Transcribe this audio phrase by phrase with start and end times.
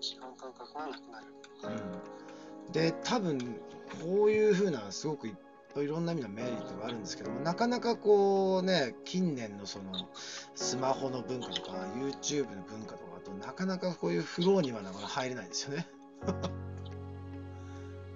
[0.00, 1.26] 時間感覚がなくなる。
[2.66, 3.38] うん、で多分
[4.02, 5.34] こういうふうなすごくい
[5.76, 10.08] いろんな意味のメリットがあるんですけどもなかなかこうね近年のその
[10.56, 15.86] スマホの文化とか YouTube の文化とかあとなかなかこういうフローにはなかなか入れないですよね。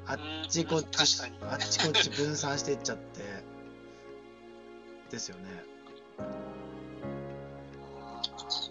[0.07, 0.19] あっ
[0.51, 0.99] ちこっち
[1.43, 3.23] あっちこっち分散していっちゃって
[5.11, 5.45] ですよね。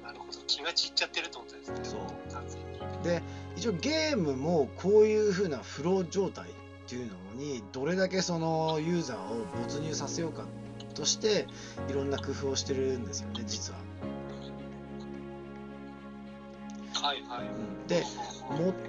[0.04, 0.39] なるほど。
[0.45, 1.80] 気が散っちゃってるってことですね。
[1.84, 2.02] そう。
[3.04, 3.21] で
[3.55, 6.54] 一応ゲームもこういう風なフロー状態っ
[6.87, 10.45] ていうのにどれだけそのユーザーを没入させようか
[10.95, 11.47] として
[11.89, 13.79] いろんな工夫をしてるんですよね実は。
[16.93, 17.89] はいはい。
[17.89, 18.04] で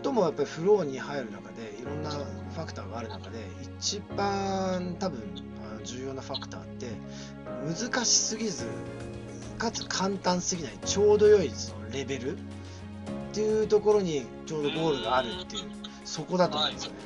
[0.03, 3.39] 最もやっぱりフローに入る中でいろんなファクターがある中で
[3.79, 5.21] 一番多分
[5.85, 6.87] 重要なファクターって
[7.67, 8.67] 難しすぎず
[9.59, 12.39] かつ簡単すぎないちょうど良いそのレベル
[13.35, 15.63] っていうところにちょうどゴールがあるっていう
[16.05, 16.99] そこだと思うんですよね。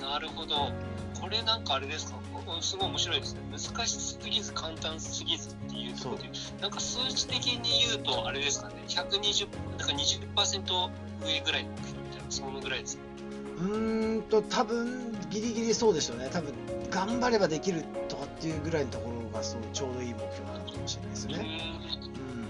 [0.00, 0.72] なるほど。
[1.20, 2.18] これなんかあれですか？
[2.44, 3.40] おすごい面白いですね。
[3.52, 6.28] 難しすぎず簡単すぎずっていうところで、
[6.60, 9.46] なんか数値的に言うとあれですかね、120、
[9.78, 10.90] なんか20%
[11.24, 13.02] 上ぐらいの目標みたいな、そのぐらいですか？
[13.60, 16.52] うーんと多分ギリギリそうでしょうね多分
[16.90, 21.34] 頑張ればできるとかっていうぐらいのところがそうちょうどいい目標なのかもしれないですね。
[21.34, 22.49] ー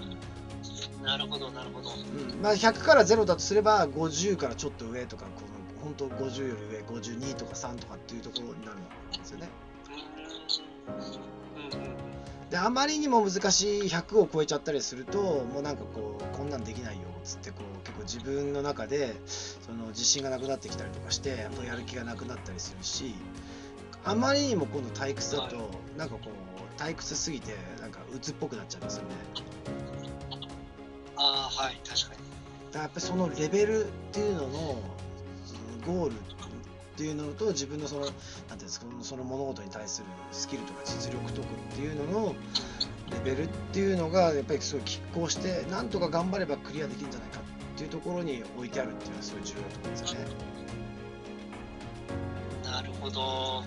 [1.03, 1.89] なるほど、なるほど。
[1.89, 9.49] うんうんまあ、100から0だとすれば50からちょっと上とかこの本当50より上52とか3とかっていうところになるんですよね。
[10.87, 11.81] うーん。
[11.81, 12.01] うんうん
[12.51, 23.15] であまりにも難しい100を超えちゃったりするともうなんかこうこんなんできないよっつってこう結構自分の中でその自信がなくなってきたりとかしてもうやる気がなくなったりするし
[24.03, 26.29] あまりにも今度退屈だとなんかこ
[26.77, 29.09] う退屈すぎてなんか鬱っぽくなっちゃうんですよね
[31.57, 32.21] はい、確かに。
[32.71, 34.81] だからやっぱりそのレベルっていうのの
[35.85, 36.15] ゴールっ
[36.95, 42.35] ていうのと自分のそのなんていうんですかその物事に対するスキルとか実力とかっていうのの
[43.25, 50.25] レベルっていうのがやっぱりすごい拮抗してなんとか頑張ればクリアできるんじゃないかっていうところに置いてあるっていうのはすごい重要だと思うんですよね。
[52.63, 53.63] なるほど。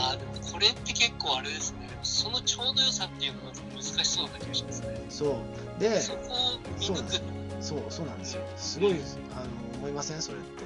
[0.00, 1.78] ああ、でもこれって結構あれですね。
[2.02, 5.04] そのちょうど良さっていうのが難しそうな気がしますね。
[5.10, 5.42] そ
[5.78, 7.22] うでそこを見抜く。
[7.60, 10.22] そうそうなんですよすごいあの思いません？
[10.22, 10.64] それって。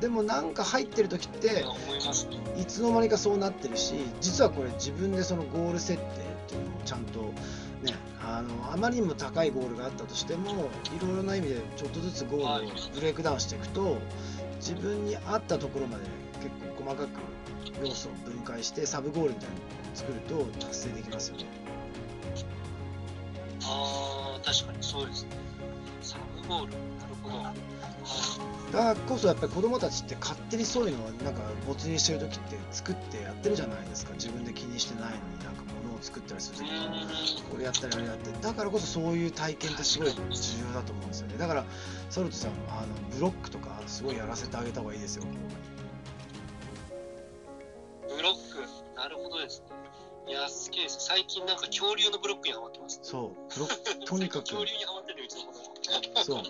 [0.00, 1.64] でもなんか入ってる時って。
[2.58, 6.08] いつの間にかそうなってるし実はこれ自分でそのゴール設定っ
[6.48, 7.20] ていうのをちゃんと
[7.82, 10.54] ねあのあまりにも高いゴールがあったとしてもい
[11.02, 13.98] ろいろな意味でちょっとずつゴールをブレイクダウンしていくと
[14.56, 16.04] 自分に合ったところまで
[16.46, 17.10] 結構細かく
[17.82, 19.60] 要素を分解してサブゴールみたいなのを
[19.94, 21.44] 作ると達成できますよね。
[23.64, 25.30] ああ、確かにそうですね。
[26.02, 26.72] サブゴール。
[26.72, 27.66] なるほど。
[28.72, 40.18] だからこそやっぱり子供たちって勝手にそういうのをなんか没入してる時って作ってやってるじゃないですか自分で気にしてないのになんか物を作ったりする時にこれやったりあれやってだからこそそういう体験ってすごい重
[40.68, 41.64] 要だと思うんですよねだから
[42.10, 42.86] ソルトさんあの
[43.16, 45.85] ブロックとかすごいやらせてあげた方がいいですよブ
[49.46, 49.66] ですね。
[50.28, 50.98] いや、すげえです。
[51.00, 53.00] 最近なんか恐竜のブロックにハマってます。
[53.02, 56.24] そうブロック とにかく恐竜にハマってるうちの子供。
[56.24, 56.42] そう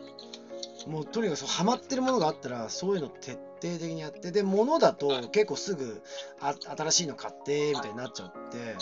[0.88, 6.02] もうとにかくそうハマってるものがあったらそういうの徹底的にやってで物だと結構すぐ
[6.40, 8.76] あ新しいの買ってみたいになっちゃって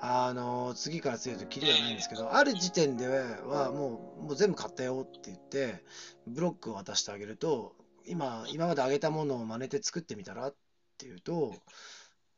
[0.00, 5.84] あの次から次へとキリがないんですけどある時点ではもうもう全部買ったよって言って
[6.26, 7.74] ブロックを渡してあげると
[8.06, 10.54] 今今まであげたものを真似て作ってみたらっ
[10.98, 11.54] ていうと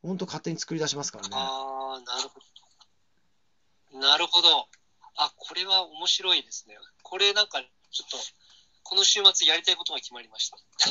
[0.01, 1.35] 本当勝手に作り出しますからね。
[1.35, 2.39] ああ、なるほ
[3.91, 3.99] ど。
[3.99, 4.67] なるほど。
[5.17, 6.77] あ、これは面白いですね。
[7.03, 8.17] これなんか、ちょっと、
[8.83, 10.57] この週末やりたいことが決まりました。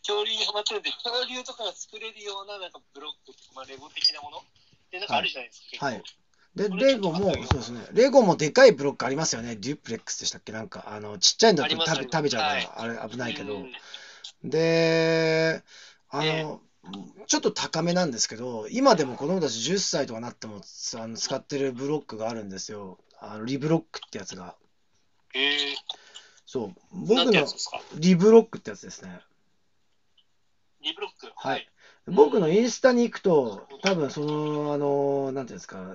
[0.00, 4.42] 恐竜にハマってるんで、恐竜とかが作れるような、なんかブロック、まあ、レゴ的なもの
[4.90, 6.02] で、なんかあるじゃないですか、はい
[6.54, 7.86] で、レゴも、そうですね。
[7.92, 9.54] レゴもでかいブロックありますよね。
[9.54, 10.50] デュプレックスでしたっけ？
[10.50, 13.56] なんか、あの、ちっちゃいんだと食べ食べちゃうはいから、あれ危ないけどう。
[13.58, 13.72] ん
[14.42, 15.62] で、
[16.08, 16.60] あえの、
[17.26, 20.60] ちょっと高めなんですけど、今でも子供たち10歳とかなっても
[20.96, 22.98] あの使ってるブロックがあるんですよ。
[23.20, 24.56] あのリブロックってやつが。
[25.34, 25.74] え
[26.46, 26.68] そう。
[26.68, 27.46] ー、僕の
[27.96, 29.20] リブロックってやつですね。
[30.82, 31.30] リブロック？
[31.34, 31.68] はい。
[32.06, 35.94] 僕のインスタに行くと、多分その、あの、なんていうんですか、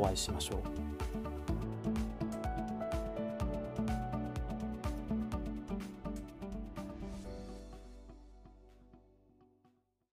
[0.00, 0.89] お会いしましょう。